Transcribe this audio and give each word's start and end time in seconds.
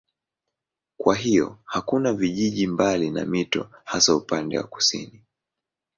Kwa 0.97 1.15
hiyo 1.15 1.57
hakuna 1.65 2.13
vijiji 2.13 2.67
mbali 2.67 3.09
na 3.11 3.25
mito 3.25 3.69
hasa 3.85 4.15
upande 4.15 4.57
wa 4.57 4.63
kusini. 4.63 5.21